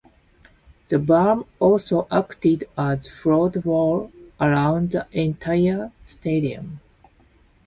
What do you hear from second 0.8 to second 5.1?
The berm also acted as a flood wall around the